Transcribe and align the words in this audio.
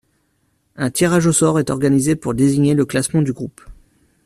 Un 0.77 0.89
tirage 0.89 1.27
au 1.27 1.31
sort 1.31 1.59
est 1.59 1.69
organisé 1.69 2.15
pour 2.15 2.33
désigner 2.33 2.73
le 2.73 2.85
classement 2.85 3.21
du 3.21 3.33
groupe. 3.33 3.61